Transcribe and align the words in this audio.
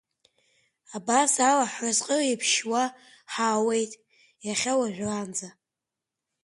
Абас 0.97 1.33
ала 1.49 1.65
ҳразҟы 1.73 2.17
еиԥшьуа 2.25 2.83
ҳаауеит 3.31 3.91
иахьа 4.47 4.73
уажәраанӡа. 4.79 5.49